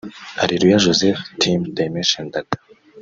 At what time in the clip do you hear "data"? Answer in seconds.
2.33-2.57